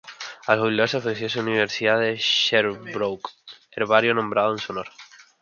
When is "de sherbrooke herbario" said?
1.99-4.15